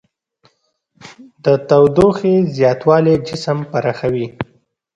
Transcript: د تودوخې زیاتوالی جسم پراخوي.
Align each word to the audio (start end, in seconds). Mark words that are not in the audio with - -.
د 1.43 1.45
تودوخې 1.67 2.35
زیاتوالی 2.57 3.15
جسم 3.27 3.57
پراخوي. 3.71 4.27